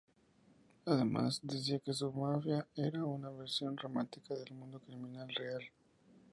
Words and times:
Además, 0.87 1.41
decía 1.43 1.77
que 1.77 1.93
su 1.93 2.11
mafia 2.11 2.65
era 2.75 3.05
una 3.05 3.29
versión 3.29 3.77
romántica 3.77 4.33
del 4.33 4.51
mundo 4.55 4.79
criminal 4.79 5.29
real. 5.29 5.61